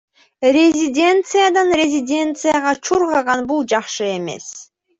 [0.55, 4.53] Резиденциядан резиденцияга чуркаган— бул жакшы эмес.